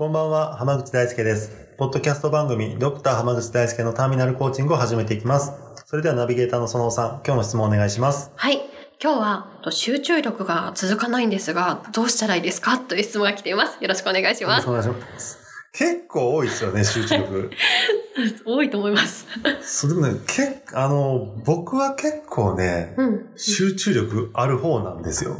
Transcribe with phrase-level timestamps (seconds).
[0.00, 1.74] こんばんは、浜口大輔です。
[1.76, 5.52] ポッドキャスト番組、ドクター浜口大輔のターミナルコーチングを始めていきます。
[5.84, 8.32] それではナビゲーターの園尾さん、今日の質問をお願いします。
[8.34, 8.62] はい
[8.98, 12.78] 今日は集中力が続かないんですがどうしたらいいですか？
[12.78, 15.38] という質問が来ていますよろしくお願いしますお願いします。
[15.74, 17.50] 結構多いですよね、集中力。
[18.46, 19.26] 多いと思います
[19.60, 25.36] そうでもね、けあの、僕は結構ね、うん集中力ある方なんですよ。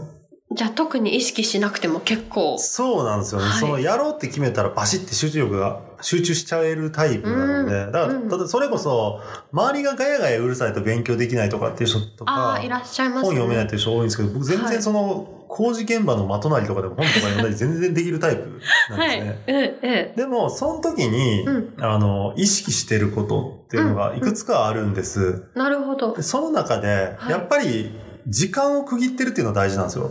[0.52, 2.58] じゃあ特に意識しなくても結構。
[2.58, 3.46] そうなんですよね。
[3.46, 3.60] はい。
[3.60, 7.92] そのやろうって決めたらバシッて集中力が集中しちゃえるタイプなので、うん。
[7.92, 8.28] だから、うん。
[8.28, 9.20] ただそれこそ、
[9.52, 14.72] 周りがガヤガヤうるさいと勉強できないとかっていう人とかああ、いらっしゃいます本ね読めないっていう人多いんですけど、僕全はい。
[14.72, 19.44] 然その、工事現場のまとなりとかでも本とか読んだり全然できるタイプなんはいですね。
[19.46, 19.52] え
[19.82, 21.74] ええでも、その時に、うん。
[21.80, 25.44] あの、意識してることっていうのがいくつかあるんです。
[25.54, 26.12] えなるほど。
[26.14, 27.30] でその中で、はい。
[27.30, 27.92] やっぱり、
[28.26, 30.10] 時間を区切ってるっていうのが大事なんですよ。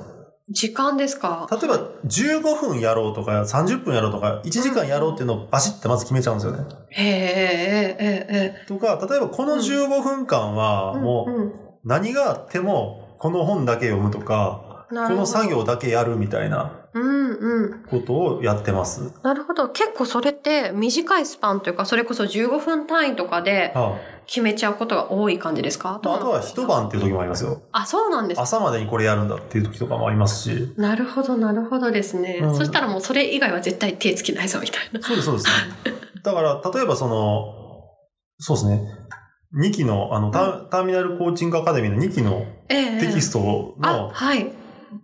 [0.52, 1.48] 時間ですか？
[1.52, 6.66] 例えば、15分やろうとか、30分やろうとか、1時間やろうっていうのをバシッてまず決めちゃうんですよね。
[6.90, 8.68] へえええええ。
[8.68, 11.52] とか、例えばこの15分間は、もう、
[11.84, 17.84] 何があっても、この本だけ読むとか、この作業だけやるみたいなうんうん。
[17.90, 19.12] ことをやってます。
[19.24, 19.70] なるほど。
[19.70, 25.90] 結構それって短いスパンというかそれこそ15分単位とかでは決めちゃうことが多い感じですか？
[25.92, 27.62] あ、あとは一晩っていう時もありますよ。
[27.72, 30.74] あそうなんです朝までにこれやるんだっていう時とかもありますし。
[30.78, 32.56] なるほどなるほどですね、うん。
[32.56, 35.02] そしたらもうそれ以外は絶対手つけないぞみたいな。
[35.02, 35.48] そうです、そうです。
[36.24, 37.54] だから、例えばその、
[38.40, 38.82] そうですね。
[39.56, 44.52] 2期の、あの、タターミナルコーチングアカデミーの2期のええテキストあの、はい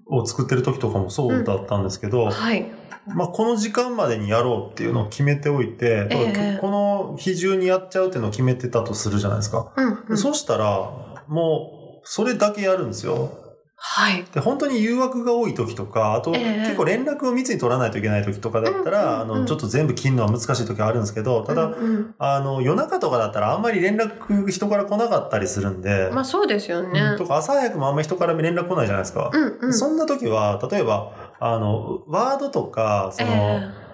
[0.07, 2.66] を作ってる時とかもそうだったんですけど、はい
[3.07, 9.72] まあ、この時間までにやろうっていうのを決めておいて、ええこの日中にやっちゃうっていうのを決めてたとするじゃないですか。
[9.78, 13.44] うん、うん、そしたら、もう、それだけやるんですよ。
[13.88, 14.25] はい。
[14.34, 29.29] で、本当に誘惑が多い時とか、あと、ええ結構連絡を密に取らないといけない時とかだったら、うんうんうんあの、ちょっと全部切るのは難しい時あるんですけど、ただ、うんうんあの、夜中とかだったらあんまり連絡人から来なかったりするんで、まあそうですよね、うんとか朝早くもあんまり人から連絡来ないじゃないですか。
[29.31, 29.74] うんうん。
[29.74, 33.85] そんな時は、例えば、あの、ワードとか、その、え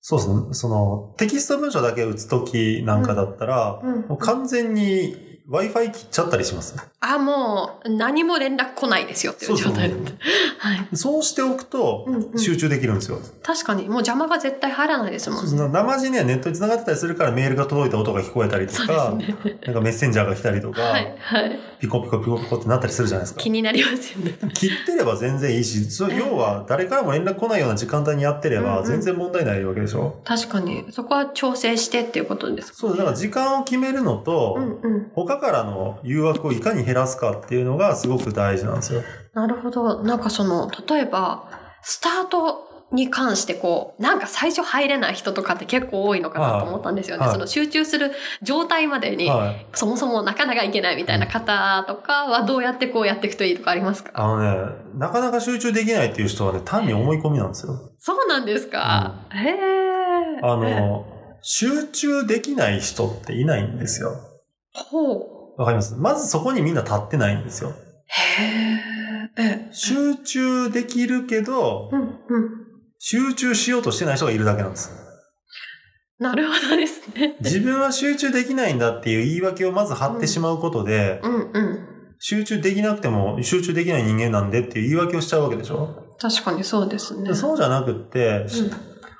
[0.00, 4.08] そうですね、その、テキスト文章だけ打つ時なんかだったら、えうん。
[4.08, 6.74] もう完全に Wi-Fi 切っちゃったりします？
[7.00, 10.12] あもう何も連絡来ないですよっていう状態だった。
[10.58, 12.38] はい、そうしておくとうんうん。
[12.38, 13.18] 集中できるんですよ。
[13.42, 13.82] 確かに。
[13.82, 19.36] もう邪魔が絶対入らないですもんそう生地ね、ネットに繋がってたりするからメールが届いた音が聞こえたりとそうか、ね。
[19.66, 21.58] なんかメッセンジャーが来たりとか、はいはい。
[21.78, 23.40] ピコピコピコピコってなったりするじゃないですか。
[23.40, 23.50] 気。
[23.50, 24.32] になりますよね。
[24.54, 28.70] 切ってれば全然いいし、要は誰からも連絡来ないような時間帯にやってれうんうん。
[28.76, 30.22] ば全然問題ないわけでしょ？
[30.24, 30.86] 確かに。
[30.90, 35.10] そこは調整してっていうことですかそう、だから時間を決めるのと、うんうん。
[35.14, 39.02] 他からの誘惑をいかに減らすかっていうのがすごく大事なんですよ。
[39.34, 41.48] なるほどなんかその例えば
[41.82, 48.12] スタートに関してこうなんか最初入れない人とかって結構多いのかなと思ったんですよね、はいその集中する
[48.42, 49.66] 状態までに、はい。
[49.72, 54.12] そもそもなかなかいけないみたいな方とかはどうやってこうやっていくといいとかありますか？
[54.14, 57.72] あのね、なかなか集中できないっていう人はね、単に思い込みなんですよ。
[57.98, 61.06] そうなんですか、へえあの、
[61.42, 64.12] 集中できない人っていないんですよ。
[64.74, 65.60] ほう。
[65.60, 65.94] わかります？
[65.94, 67.70] まずそこにみんな立ってないんですよ。
[67.70, 68.42] へ
[69.38, 69.68] ええ。
[69.72, 72.08] 集中できるけど、うんうん。
[72.98, 74.90] 集中しようとしてない人がいるだけなんです。
[76.18, 77.36] なるほどですね。
[77.40, 81.88] 自分は集中できないんだっていう言い訳をまず張ってしまうことで、うんうん。
[82.20, 87.34] 集中できなくても集中できない人間なんでっていう言い訳をしちゃうわけでしょ、確かにそうですね。
[87.34, 88.46] そうじゃなくって、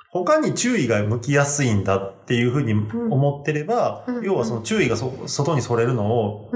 [0.09, 4.23] 他に注意が向きやすいんだっていうふうに思ってれば、うん。
[4.23, 6.51] 要はその注意がそ外にそれるのを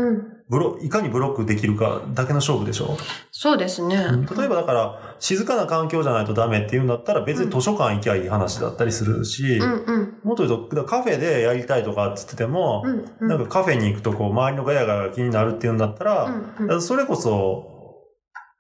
[0.50, 2.98] ブロ、いかにブロックできるかだけの勝負でしょ、
[3.32, 3.96] そうですね、
[4.36, 10.20] 例えばだから、静かな環境じゃないとダメっていうんだったら別に図書館行きゃいい話だったりするし、うんうん。
[10.24, 13.28] もっと言うと、カフェでやりたいとかって言ってても、うんうん。
[13.28, 16.68] なんかカフェに行くとこう周りのガヤガヤが気になるっていうんだったら、うんうん。
[16.68, 17.69] らそれこそ、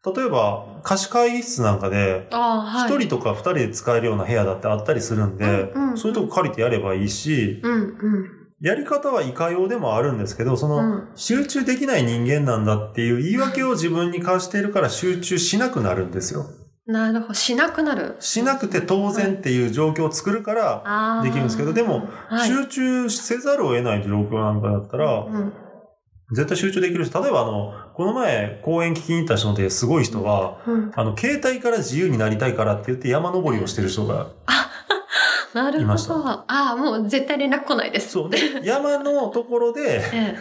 [0.05, 8.39] 例えば貸し会議室なんかで、一人とか二人で使えるような部屋だってあったりするんで、うんうんそういうとこ借りてやればいいし、うんうん。
[8.61, 11.09] やり方はいかようでもあるんですけど、その、うん。
[11.15, 16.45] 集中できない人間なんだっていう言い訳を自分に課しているから集中しなくなるんですよ。
[16.85, 17.33] なるほど。
[17.33, 18.15] しなくなる。
[18.19, 22.47] しなくて当然っていう状況を作るからできるんですけど、でも、はい。
[22.47, 25.53] 集中せざるを得ない状況なんかだったら、うん。
[26.31, 34.29] 絶対集中できるし、例えばあの、この前公演聞きに行った人ですごい人は、うん、あの、携帯から自由になりたいからって言って山登りをしてる人が、
[35.53, 36.25] なるほいましたど。
[36.25, 38.11] ああ、もう絶対連絡来ないです。
[38.11, 38.29] そう。
[38.29, 40.37] で、山のところで、 ええ、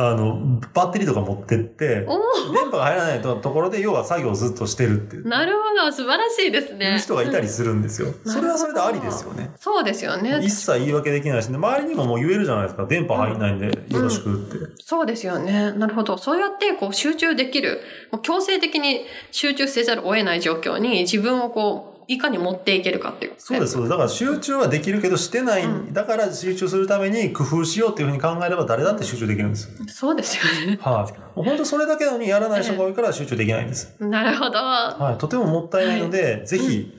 [0.00, 5.26] あの、バッテリーとか持ってって、お電波が入らないところで、要は作業をずっとしてるっていう。
[5.26, 5.90] お、なるほど。
[5.90, 7.00] 素晴らしいですね。
[7.00, 8.14] 人がいたりするんですよ。
[8.24, 9.50] うんそれはそれでありですよね。
[9.58, 10.38] そうですよね。
[10.40, 12.86] 一切言い訳できないしね、周りにももう言えるじゃないですか。
[12.86, 14.58] 電波入んないんで、よろしくって。
[14.84, 15.72] そうですよね。
[15.72, 16.16] なるほど。
[16.16, 17.80] そうやってこう集中できる、
[18.12, 23.34] もう強制的に集中せざるを得ない状況に自分をこう、いかに持っていけるかっていう。
[23.36, 23.90] そうです、そうです。
[23.90, 29.86] だから集中はできるけどしてない、うんだから集中するために工夫しようっていうふうに考えれば誰だって集中できるんですよ。
[29.88, 30.78] そうですよね。
[30.80, 31.18] はい。
[31.36, 33.94] もう本当それだけなのにやらない人が多いから集中できないんです。
[34.00, 34.58] なるほど。
[34.58, 35.18] ははい。
[35.18, 36.90] とてももったいないので、ぜひ、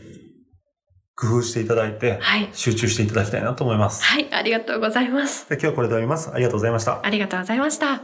[1.16, 2.20] 工夫していただいて、
[2.52, 2.56] い。
[2.56, 4.04] 集中していただきたいなと思います。
[4.04, 4.28] はい。
[4.32, 5.50] ありがとうございます。
[5.50, 6.30] で今日はこれで終わります。
[6.32, 7.00] ありがとうございました。
[7.04, 8.02] ありがとうございました。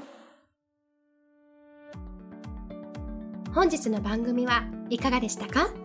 [3.54, 5.85] 本日の番組はいかがでしたか？